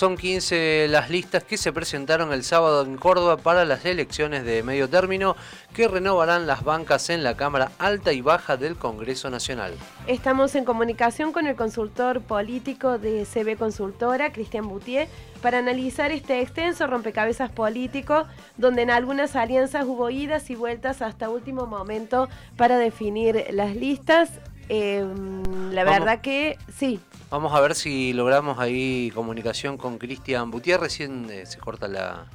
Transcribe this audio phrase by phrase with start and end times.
[0.00, 4.62] Son 15 las listas que se presentaron el sábado en Córdoba para las elecciones de
[4.62, 5.36] medio término
[5.74, 9.74] que renovarán las bancas en la Cámara Alta y Baja del Congreso Nacional.
[10.06, 15.06] Estamos en comunicación con el consultor político de CB Consultora, Cristian Boutier,
[15.42, 18.24] para analizar este extenso rompecabezas político
[18.56, 24.30] donde en algunas alianzas hubo idas y vueltas hasta último momento para definir las listas.
[24.72, 30.80] Em, la verdad que sí, Vamos a ver si logramos ahí comunicación con Cristian Butier.
[30.80, 32.26] Recién eh, se corta la.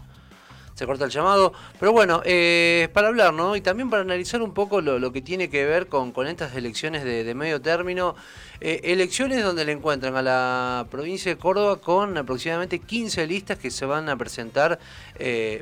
[0.74, 1.52] Se corta el llamado.
[1.80, 3.58] Pero bueno, eh, para hablar, ¿no?
[3.58, 7.04] Y también para analizar un poco lo, que tiene que ver con, con estas elecciones
[7.04, 8.16] de, medio término.
[8.62, 13.72] Eh, elecciones donde le encuentran a la provincia de Córdoba con aproximadamente 15 listas que
[13.72, 14.80] se van a presentar.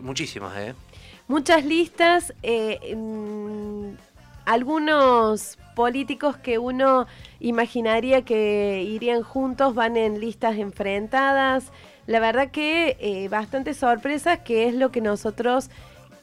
[0.01, 0.75] muchísimas, ¿eh?
[1.27, 2.33] Muchas listas.
[4.45, 7.07] Algunos políticos que uno
[7.39, 11.71] imaginaría que irían juntos van en listas enfrentadas.
[12.05, 15.69] La verdad que eh, bastante sorpresas, que es lo que nosotros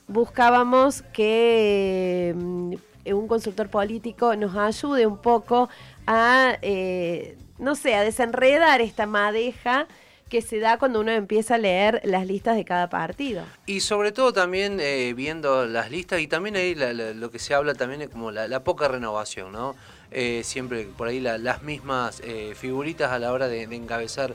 [0.08, 2.74] buscábamos que mm,
[3.12, 5.68] un consultor político nos ayude un poco
[6.06, 9.86] a, eh, no sé, a desenredar esta madeja
[10.30, 13.44] que se da cuando uno empieza a leer las listas de cada partido.
[13.66, 17.74] Y sobre todo también eh, viendo las listas y también ahí lo que se habla
[17.74, 19.74] también es como la, poca renovación, ¿no?
[20.12, 24.34] Eh, siempre por ahí las mismas eh, figuritas a la hora de, encabezar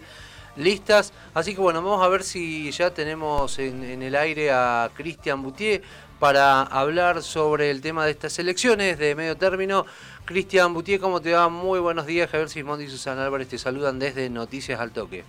[0.58, 1.14] listas.
[1.34, 5.82] Así que bueno, vamos a ver si ya tenemos en, el aire a Cristian Boutier
[6.20, 9.86] para hablar sobre el tema de estas elecciones de medio término.
[10.26, 11.48] Cristian Boutier, ¿cómo te va?
[11.48, 12.30] Muy buenos días.
[12.30, 15.24] Javier Sismondi y Susana Álvarez te saludan desde Noticias al Toque.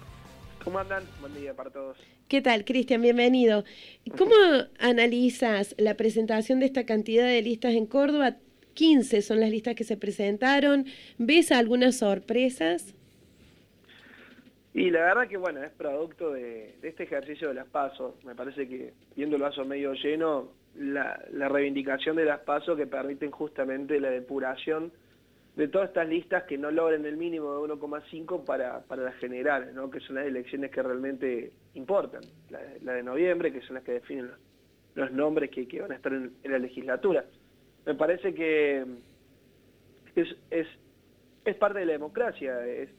[0.66, 1.04] ¿Cómo andan?
[1.21, 1.97] Buen día para todos.
[2.27, 3.00] ¿Qué tal, Cristian?
[3.00, 3.62] Bienvenido.
[4.19, 4.34] ¿Cómo
[4.81, 8.38] analizas la presentación de esta cantidad de listas en Córdoba?
[8.75, 10.87] 15 son las listas que se presentaron.
[11.19, 12.97] ¿Ves algunas sorpresas?
[14.75, 18.15] Y la verdad que, bueno, es producto de, este ejercicio de las pasos.
[18.25, 22.88] Me parece que, viendo el vaso medio lleno, la, la reivindicación de las pasos que
[22.88, 24.91] permiten justamente la depuración
[25.56, 29.75] de todas estas listas que no logren el mínimo de 1,5 para, para las generales,
[29.75, 29.91] ¿no?
[29.91, 34.31] que son las elecciones que realmente importan, la, de noviembre, que son las que definen
[34.94, 37.25] los, nombres que, van a estar en, la legislatura.
[37.87, 38.84] Me parece que
[40.15, 40.67] es, es,
[41.47, 42.91] es parte de la democracia, es,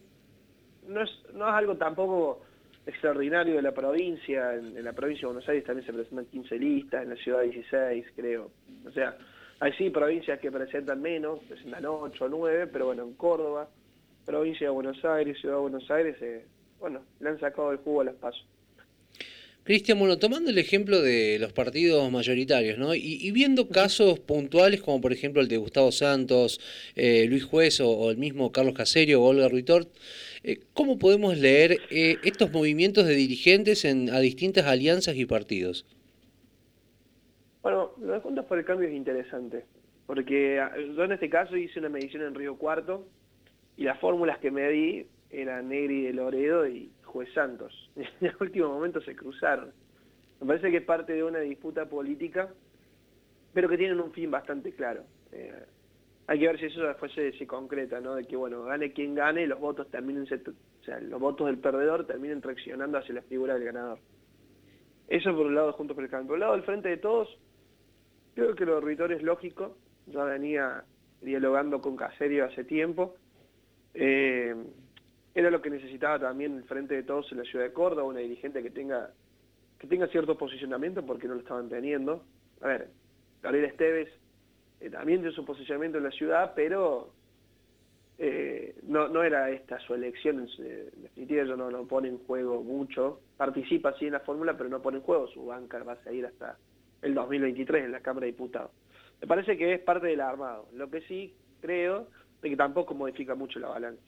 [0.88, 2.42] no, es, no es algo tampoco
[2.88, 6.58] extraordinario de la provincia, en, en, la provincia de Buenos Aires también se presentan 15
[6.58, 8.50] listas, en la ciudad 16 creo,
[8.84, 9.16] o sea,
[9.60, 13.68] hay sí provincias que presentan menos, presentan 8 o 9, pero bueno, en Córdoba,
[14.26, 16.46] provincia de Buenos Aires, Ciudad de Buenos Aires, eh,
[16.80, 18.46] bueno, le han sacado el jugo a las pasos.
[19.64, 22.96] Cristian, bueno, tomando el ejemplo de los partidos mayoritarios, ¿no?
[22.96, 26.62] Y, viendo casos puntuales como por ejemplo el de Gustavo Santos,
[26.96, 29.90] eh, Luis Juez o, el mismo Carlos Caserio o Olga Ruitort,
[30.44, 35.86] eh, ¿cómo podemos leer estos movimientos de dirigentes en, a distintas alianzas y partidos?
[37.62, 39.66] Bueno, lo de Juntos por el Cambio es interesante,
[40.06, 43.08] porque ah, yo en este caso hice una medición en Río Cuarto
[43.76, 47.92] y las fórmulas que me di eran Negri de Loredo y Juez Santos.
[47.96, 49.72] En el último momento se cruzaron.
[50.40, 52.50] Me parece que es parte de una disputa política,
[53.54, 55.04] pero que tienen un fin bastante claro.
[55.32, 55.66] Eh,
[56.28, 58.16] hay que ver si eso después se, concreta, ¿no?
[58.16, 60.28] De que, bueno, gane quien gane, los votos terminen,
[61.02, 64.00] los votos del perdedor terminen traccionando hacia la figura del ganador.
[65.08, 66.28] Eso por un lado Juntos por el Cambio.
[66.28, 67.30] Por un lado, del Frente de Todos,
[68.38, 70.84] Creo que lo de es lógico, ya venía
[71.22, 73.16] dialogando con Caserio hace tiempo.
[73.96, 74.56] Eh,
[75.34, 78.20] era lo que necesitaba también el frente de todos en la ciudad de Córdoba, una
[78.20, 79.10] dirigente que tenga,
[79.80, 82.26] que tenga cierto posicionamiento porque no lo estaban teniendo.
[82.62, 82.90] A ver,
[83.42, 84.10] Gabriel Esteves
[84.82, 87.14] eh, también tiene su posicionamiento en la ciudad, pero
[88.20, 92.62] eh, no, no era esta su elección, en definitiva ella no, no pone en juego
[92.62, 96.04] mucho, participa sí en la fórmula, pero no pone en juego, su banca va a
[96.04, 96.56] seguir hasta
[97.02, 98.72] el 2023 en la Cámara de Diputados.
[99.22, 100.68] Me parece que es parte del armado.
[100.74, 102.08] Lo que sí creo
[102.42, 104.02] es que tampoco modifica mucho la balanza.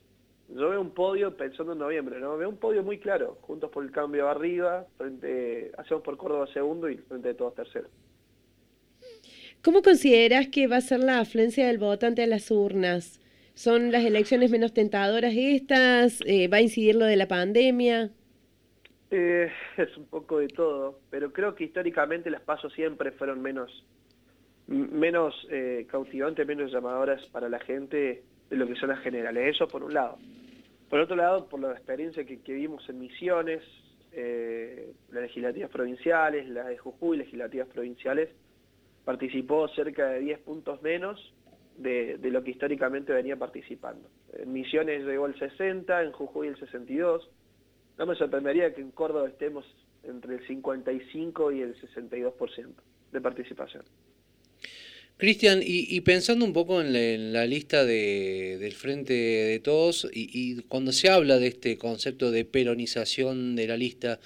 [0.49, 2.35] Yo veo un podio pensando en noviembre, ¿no?
[2.37, 6.89] Veo un podio muy claro, juntos por el cambio arriba, frente, hacemos por Córdoba segundo
[6.89, 7.87] y frente de todos tercero.
[9.61, 13.19] ¿Cómo consideras que va a ser la afluencia del votante a las urnas?
[13.53, 16.21] ¿Son las elecciones menos tentadoras estas?
[16.25, 18.09] Eh, ¿Va a incidir lo de la pandemia?
[19.11, 23.85] Eh, es un poco de todo, pero creo que históricamente las pasos siempre fueron menos,
[24.67, 29.55] menos eh, cautivantes, menos llamadoras para la gente de lo que son las generales.
[29.55, 30.17] Eso por un lado.
[30.89, 33.61] Por otro lado, por la experiencia que, vimos en Misiones,
[34.11, 38.29] eh, las legislativas provinciales, las de Jujuy, legislativas provinciales,
[39.05, 41.33] participó cerca de 10 puntos menos
[41.77, 44.09] de, lo que históricamente venía participando.
[44.33, 47.29] En Misiones llegó el 60, en Jujuy el 62.
[47.99, 49.65] No me sorprendería que en Córdoba estemos
[50.03, 52.73] entre el 55 y el 62%
[53.11, 53.83] de participación.
[55.19, 61.09] Cristian, y, pensando un poco en la, lista del Frente de Todos, y, cuando se
[61.09, 64.21] habla de este concepto de peronización de la lista,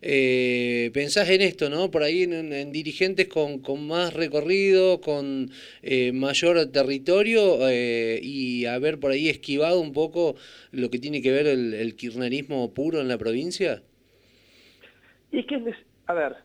[0.00, 1.90] eh, pensás en esto, ¿no?
[1.90, 5.50] Por ahí en, dirigentes con, más recorrido, con
[5.82, 10.34] eh, mayor territorio, eh, y haber por ahí esquivado un poco
[10.72, 13.82] lo que tiene que ver el, kirchnerismo puro en la provincia.
[15.30, 15.62] Y es que,
[16.06, 16.36] a ver,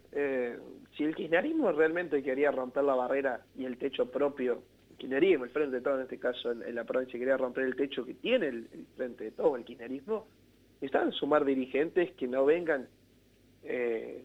[0.96, 5.52] si el kirchnerismo realmente quería romper la barrera y el techo propio, el kirchnerismo, el
[5.52, 8.48] frente de todo en este caso en, la provincia, quería romper el techo que tiene
[8.48, 10.28] el, frente de todo, el kirchnerismo,
[10.76, 12.88] necesitan sumar dirigentes que no vengan,
[13.64, 14.24] eh,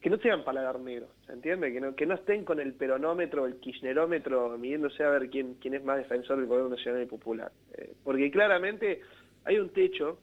[0.00, 1.72] que no sean paladar negro, ¿se entiende?
[1.72, 5.96] Que no, estén con el peronómetro, el kirchnerómetro, midiéndose a ver quién, quién es más
[5.96, 7.52] defensor del gobierno nacional y popular.
[7.74, 9.00] Eh, porque claramente
[9.44, 10.18] hay un techo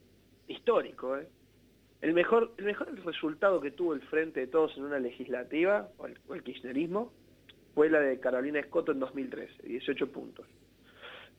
[0.47, 1.27] histórico, ¿eh?
[2.01, 6.33] El mejor, el mejor resultado que tuvo el Frente de Todos en una legislativa, o
[6.33, 7.11] el, kirchnerismo,
[7.75, 10.47] fue la de Carolina Escoto en 2013, 18 puntos.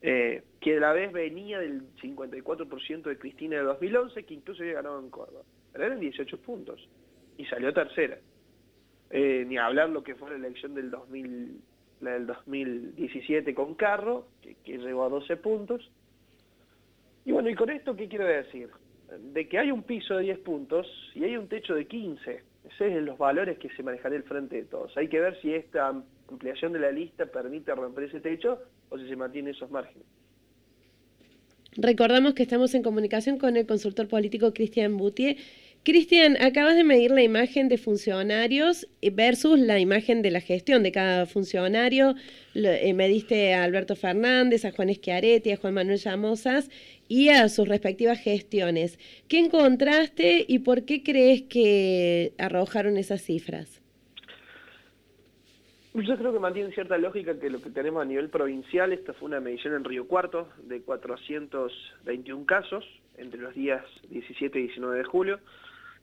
[0.03, 4.75] Eh, que a la vez venía del 54% de Cristina de 2011, que incluso había
[4.75, 5.43] ganado en Córdoba.
[5.71, 6.87] Pero eran 18 puntos.
[7.37, 8.19] Y salió tercera.
[9.09, 11.59] Eh, ni hablar lo que fue la elección del 2000,
[12.01, 15.91] la del 2017 con Carro, que llegó a 12 puntos.
[17.25, 18.69] Y bueno, ¿y con esto qué quiero decir?
[19.19, 22.43] De que hay un piso de 10 puntos y hay un techo de 15.
[22.65, 24.95] Esos son los valores que se manejará el frente de todos.
[24.97, 25.87] Hay que ver si esta
[26.29, 28.59] ampliación de la lista permite romper ese techo
[28.89, 30.07] o si se mantiene esos márgenes.
[31.77, 35.37] Recordamos que estamos en comunicación con el consultor político Cristian Boutier.
[35.83, 40.91] Cristian, acabas de medir la imagen de funcionarios versus la imagen de la gestión de
[40.91, 42.13] cada funcionario.
[42.53, 46.69] Eh, mediste a Alberto Fernández, a Juan Eschiaretti, a Juan Manuel Llamosas
[47.07, 48.99] y a sus respectivas gestiones.
[49.27, 53.81] ¿Qué encontraste y por qué crees que arrojaron esas cifras?
[55.95, 59.29] Yo creo que mantiene cierta lógica que lo que tenemos a nivel provincial, esta fue
[59.29, 62.85] una medición en Río Cuarto de 421 casos
[63.17, 65.39] entre los días 17 y 19 de julio.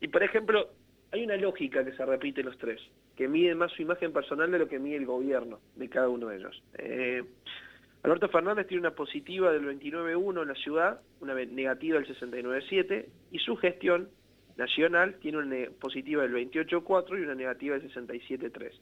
[0.00, 0.68] Y por ejemplo,
[1.12, 2.80] hay una lógica que se repite en los tres,
[3.16, 6.28] que mide más su imagen personal de lo que mide el gobierno de cada uno
[6.28, 6.62] de ellos.
[6.78, 7.24] Eh,
[8.02, 13.38] Alberto Fernández tiene una positiva del 29.1 en la ciudad, una negativa del 69.7 y
[13.38, 14.08] su gestión
[14.56, 18.72] nacional tiene una positiva del 28.4 y una negativa del 67.3.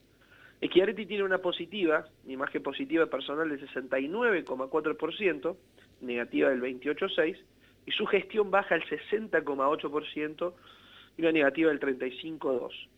[0.65, 5.57] Schiaretti tiene una positiva, imagen positiva personal del 69,4%,
[6.01, 7.39] negativa del 28,6%,
[7.87, 10.55] y su gestión baja al 60,8%
[11.17, 12.89] y una negativa del 35,2%.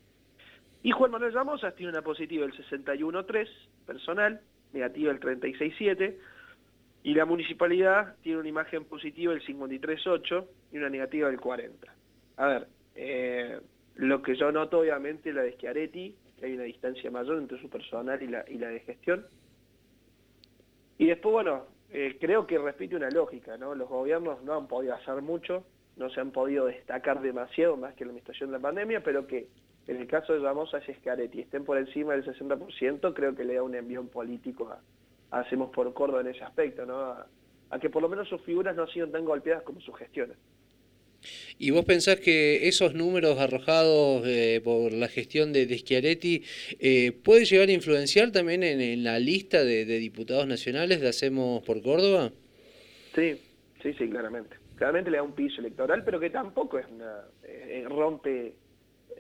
[0.83, 3.49] Y Juan Manuel Ramosas tiene una positiva del 61,3%
[3.87, 4.41] personal,
[4.73, 6.17] negativa el 36.7,
[7.03, 11.95] y la municipalidad tiene una imagen positiva del 53.8 y una negativa del 40.
[12.37, 13.61] A ver, eh,
[13.97, 17.69] lo que yo noto obviamente la de Schiaretti, que hay una distancia mayor entre su
[17.69, 19.27] personal y la, y la de gestión.
[20.99, 23.75] Y después, bueno, eh, creo que repite una lógica, ¿no?
[23.75, 25.65] Los gobiernos no han podido hacer mucho,
[25.99, 29.49] no se han podido destacar demasiado más que la administración de la pandemia, pero que
[29.89, 33.55] en el caso de Ramos y Scaretti estén por encima del 60%, creo que le
[33.55, 34.81] da un envión político a,
[35.31, 37.01] Hacemos por Córdoba en ese aspecto, ¿no?
[37.71, 40.39] A, que por lo menos sus figuras no han sido tan golpeadas como sus gestiones.
[41.59, 46.45] ¿Y vos pensás que esos números arrojados eh, por la gestión de, de Schiaretti
[46.79, 51.83] eh, puede llegar a influenciar también en, la lista de, diputados nacionales de Hacemos por
[51.83, 52.33] Córdoba?
[53.15, 53.39] Sí,
[53.83, 54.57] sí, sí, claramente.
[54.79, 58.55] Claramente le da un piso electoral, pero que tampoco eh, rompe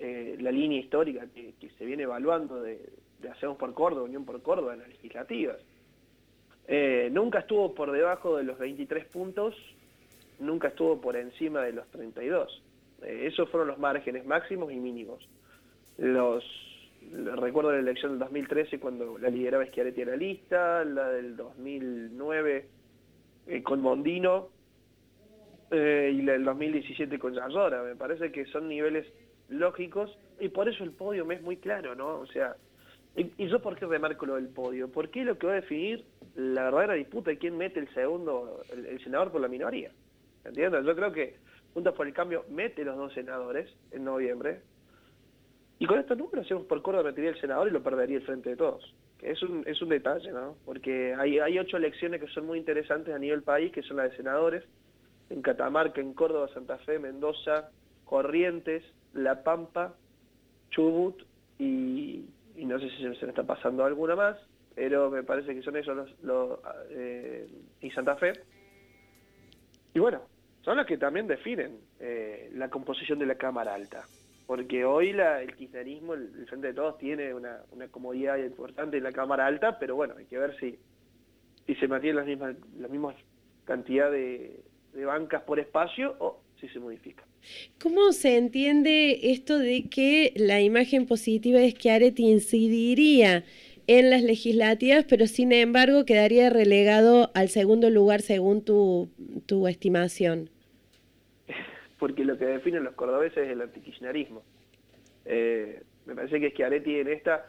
[0.00, 2.81] eh, la línea histórica que, se viene evaluando de,
[3.29, 5.57] Hacemos por Córdoba, Unión por Córdoba en las legislativas.
[6.69, 9.57] Eh, nunca estuvo por debajo de los 23 puntos,
[10.38, 12.62] nunca estuvo por encima de los 32.
[13.03, 15.29] Eh, esos fueron los márgenes máximos y mínimos.
[15.97, 16.45] Los
[17.37, 22.69] recuerdo la elección del 2013 cuando la lideraba Schiaretti en la lista, la del 2009
[23.65, 24.50] con Mondino
[25.70, 27.82] y la del 2017 con Yayora.
[27.82, 29.06] Me parece que son niveles
[29.48, 32.20] lógicos, y por eso el podio me es muy claro, ¿no?
[32.20, 32.56] O sea,
[33.16, 36.04] y, yo por qué remarco lo del podio, porque es lo que va a definir
[36.37, 39.90] la verdadera disputa de quién mete el segundo, el, senador por la minoría.
[40.44, 40.84] ¿Entiendes?
[40.84, 41.37] Yo creo que
[41.75, 44.60] Juntos por el Cambio mete los dos senadores en noviembre,
[45.80, 48.50] y con estos números hacemos por Córdoba metería el senador y lo perdería el frente
[48.50, 48.94] de todos.
[49.22, 50.56] es un, es un detalle, ¿no?
[50.64, 54.10] Porque hay, hay ocho elecciones que son muy interesantes a nivel país, que son las
[54.10, 54.64] de senadores,
[55.30, 57.70] en Catamarca, en Córdoba, Santa Fe, Mendoza,
[58.04, 58.82] Corrientes,
[59.12, 59.94] La Pampa,
[60.70, 61.23] Chubut
[61.58, 62.25] y,
[62.56, 64.37] no sé si se me está pasando alguna más,
[64.75, 66.58] pero me parece que son esos los,
[66.90, 67.49] eh,
[67.80, 68.32] y Santa Fe.
[69.94, 70.23] Y bueno,
[70.62, 74.04] son las que también definen eh, la composición de la Cámara Alta.
[74.47, 77.58] Porque hoy el kirchnerismo, el, Frente de Todos, tiene una,
[77.90, 80.78] comodidad importante en la Cámara Alta, pero bueno, hay que ver si,
[81.75, 83.14] se mantiene las mismas, la misma
[83.66, 84.62] cantidad de,
[84.99, 87.23] de bancas por espacio o si se modifica.
[87.81, 93.45] ¿Cómo se entiende esto de que la imagen positiva es que Areti incidiría
[93.87, 99.09] en las legislativas, pero sin embargo quedaría relegado al segundo lugar según tu,
[99.47, 100.50] tu estimación?
[101.99, 104.43] Porque lo que definen los cordobeses es el antikirchnerismo.
[105.25, 107.47] Eh, me parece que Schiaretti en esta,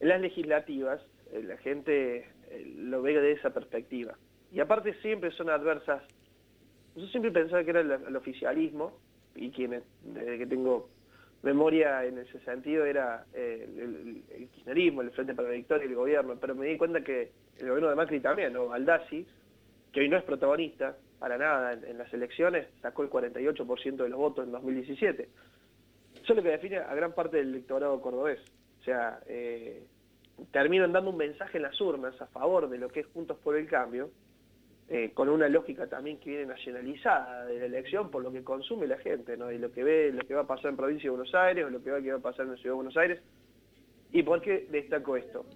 [0.00, 1.00] en las legislativas,
[1.32, 4.18] eh, la gente eh, lo ve de esa perspectiva.
[4.52, 6.02] Y aparte siempre son adversas.
[6.96, 8.92] Yo siempre pensaba que era el, oficialismo,
[9.34, 10.88] y quien desde que tengo
[11.42, 15.96] memoria en ese sentido era eh, el, kirchnerismo, el Frente para la Victoria y el
[15.96, 19.26] gobierno, pero me di cuenta que el gobierno de Macri también, o Baldassi,
[19.92, 24.18] que hoy no es protagonista para nada en, las elecciones, sacó el 48% de los
[24.18, 25.28] votos en 2017.
[26.14, 28.40] Eso es lo que define a gran parte del electorado cordobés.
[28.80, 29.84] O sea, eh,
[30.50, 33.56] terminan dando un mensaje en las urnas a favor de lo que es Juntos por
[33.56, 34.10] el Cambio,
[34.86, 38.86] eh, con una lógica también que viene nacionalizada de la elección por lo que consume
[38.86, 39.50] la gente, ¿no?
[39.50, 41.70] y lo que ve, lo que va a pasar en provincia de Buenos Aires, o
[41.70, 43.20] lo que va, que va a pasar en la ciudad de Buenos Aires.
[44.12, 45.46] ¿Y por qué destaco esto?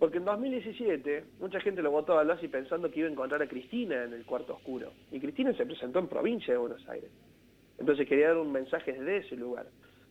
[0.00, 3.46] Porque en 2017 mucha gente lo votó a Lassi pensando que iba a encontrar a
[3.46, 4.92] Cristina en el cuarto oscuro.
[5.12, 7.12] Y Cristina se presentó en provincia de Buenos Aires.
[7.78, 9.66] Entonces quería dar un mensaje desde ese lugar.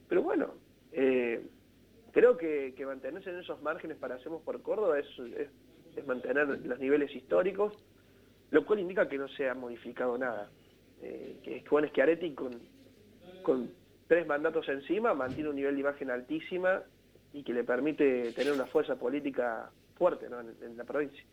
[0.08, 0.54] Pero bueno,
[0.94, 1.46] eh,
[2.14, 5.08] creo que, mantenerse en esos márgenes para Hacemos por Córdoba es,
[5.98, 7.74] es mantener los niveles históricos
[8.52, 10.50] lo cual indica que no se ha modificado nada.
[11.02, 12.52] Eh, que Juan Schiaretti con,
[13.42, 13.72] con
[14.08, 16.84] tres mandatos encima mantiene un nivel de imagen altísima
[17.34, 21.24] y que le permite tener una fuerza política fuerte en, la provincia.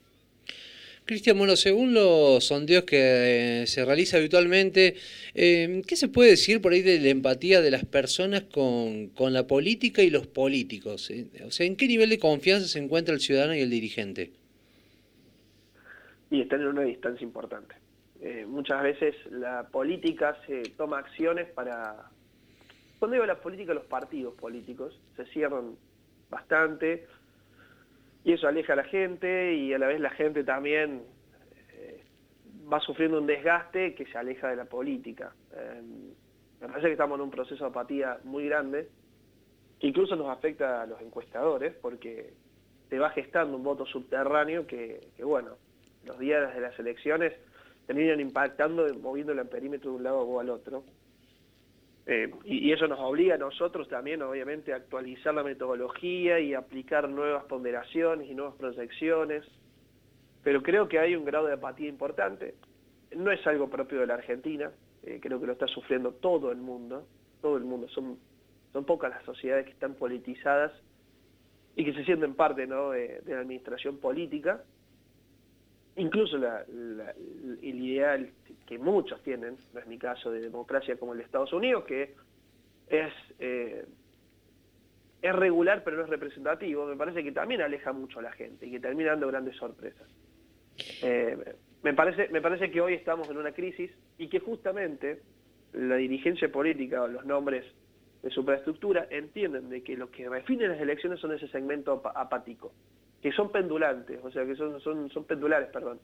[1.05, 4.95] Cristian, bueno, según los sondeos que eh, se realiza habitualmente,
[5.35, 9.33] eh, ¿qué se puede decir por ahí de la empatía de las personas con, con
[9.33, 11.11] la política y los políticos?
[11.47, 14.31] O sea, ¿en qué nivel de confianza se encuentra el ciudadano y el dirigente?
[16.31, 17.75] Y están en una distancia importante.
[18.21, 22.11] Eh, muchas veces la política se toma acciones para...
[22.99, 25.77] Cuando digo la política, los partidos políticos se cierran
[26.31, 27.07] bastante
[28.25, 31.03] y eso aleja a la gente y a la vez la gente también
[31.73, 32.03] eh,
[32.71, 35.33] va sufriendo un desgaste que se aleja de la política.
[35.55, 35.83] Eh,
[36.61, 38.89] me parece que estamos en un proceso de apatía muy grande
[39.79, 42.35] que incluso nos afecta a los encuestadores porque
[42.89, 45.57] te va gestando un voto subterráneo que, que bueno,
[46.09, 47.33] los días de las elecciones
[47.87, 50.85] terminan impactando, moviéndolo en perímetro de un lado o al otro.
[52.07, 57.09] Eh, y, eso nos obliga a nosotros también, obviamente, a actualizar la metodología y aplicar
[57.09, 59.45] nuevas ponderaciones y nuevas proyecciones.
[60.43, 62.55] Pero creo que hay un grado de apatía importante.
[63.15, 64.71] No es algo propio de la Argentina,
[65.03, 67.07] eh, creo que lo está sufriendo todo el mundo,
[67.43, 67.89] todo el mundo.
[67.89, 68.19] Son,
[68.73, 70.73] son pocas las sociedades que están politizadas
[71.77, 72.91] y que se sienten parte ¿no?
[72.91, 74.63] de la administración política
[75.99, 78.31] incluso el ideal
[78.67, 82.15] que muchos tienen, no es mi caso de democracia como el de Estados Unidos, que
[82.89, 83.85] es, eh,
[85.21, 88.67] es regular pero no es representativo, me parece que también aleja mucho a la gente
[88.67, 90.09] y que termina dando grandes sorpresas.
[91.03, 95.21] Eh, me, parece, me parece que hoy estamos en una crisis y que justamente
[95.73, 97.65] la dirigencia política o los nombres
[98.23, 102.73] de superestructura entienden de que lo que definen las elecciones son ese segmento apático
[103.23, 105.99] que son pendulantes, o sea, que son, son, son pendulares, perdón.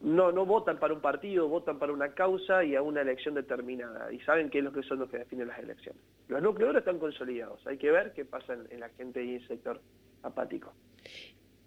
[0.00, 4.10] No, no votan para un partido, votan para una causa y a una elección determinada,
[4.12, 6.00] y saben qué es lo que son los que definen las elecciones.
[6.28, 9.48] Los núcleos están consolidados, hay que ver qué pasa en, la gente y en el
[9.48, 9.80] sector
[10.22, 10.72] apático.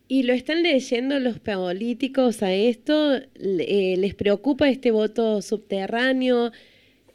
[0.07, 3.15] ¿Y lo están leyendo los políticos a esto?
[3.15, 6.51] Eh, ¿Les preocupa este voto subterráneo?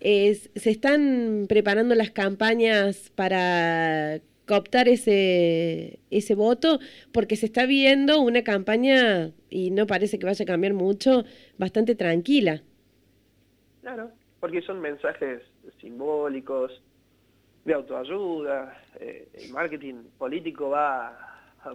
[0.00, 6.80] ¿Se están preparando las campañas para cooptar ese, ese voto,
[7.12, 11.24] porque se está viendo una campaña, y no parece que vaya a cambiar mucho,
[11.58, 12.62] bastante tranquila.
[13.82, 15.42] Claro, porque son mensajes
[15.80, 16.82] simbólicos,
[17.64, 21.16] de autoayuda, eh, el marketing político va,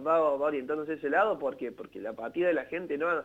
[0.04, 3.22] va, orientándose a ese lado porque, porque la apatía de la gente no,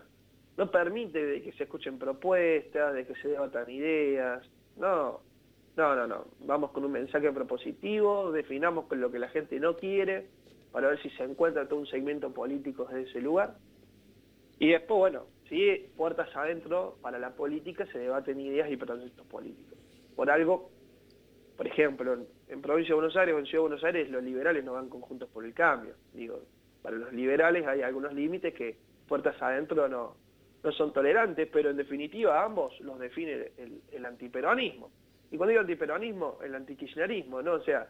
[0.56, 5.22] no permite de que se escuchen propuestas, de que se debatan ideas, no,
[5.80, 6.26] no, no, no.
[6.42, 10.28] Vamos con un mensaje propositivo, definamos con lo que la gente no quiere
[10.72, 13.56] para ver si se encuentra todo un segmento político desde ese lugar.
[14.60, 19.78] Y después, bueno, si puertas adentro para la política se debaten ideas y proyectos políticos.
[20.16, 20.70] Por algo,
[21.56, 22.18] por ejemplo,
[22.50, 24.90] en, Provincia de Buenos Aires o en Ciudad de Buenos Aires los liberales no van
[24.90, 25.94] conjuntos por el cambio.
[26.14, 26.42] Digo,
[26.82, 30.16] para los liberales hay algunos límites que puertas adentro no,
[30.64, 33.52] no son tolerantes, pero en definitiva ambos los define
[33.92, 34.92] el, antiperonismo.
[35.32, 37.54] Y cuando digo antiperonismo, el antikirchnerismo, ¿no?
[37.54, 37.88] O sea,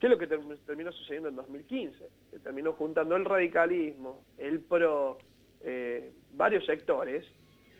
[0.00, 2.08] ¿qué es lo que terminó sucediendo en 2015?
[2.30, 5.18] Se terminó juntando el radicalismo, el pro,
[5.60, 7.24] eh, varios sectores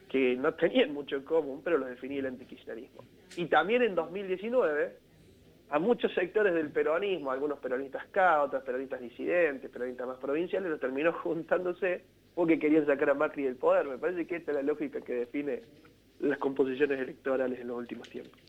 [0.08, 3.04] que no tenían mucho en común, pero los definía el antikirchnerismo.
[3.36, 4.96] Y también en 2019,
[5.70, 10.80] a muchos sectores del peronismo, algunos peronistas K, otros peronistas disidentes, peronistas más provinciales, los
[10.80, 12.02] terminó juntándose
[12.34, 13.86] porque querían sacar a Macri del poder.
[13.86, 15.62] Me parece que esta es la lógica que define
[16.20, 18.40] las composiciones electorales en los últimos tiempos.